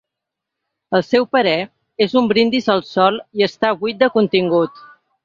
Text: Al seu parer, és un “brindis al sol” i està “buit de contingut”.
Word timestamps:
Al 0.99 1.01
seu 1.09 1.27
parer, 1.35 1.57
és 2.05 2.15
un 2.21 2.29
“brindis 2.31 2.71
al 2.77 2.81
sol” 2.93 3.21
i 3.41 3.47
està 3.49 3.71
“buit 3.83 4.01
de 4.01 4.09
contingut”. 4.17 4.83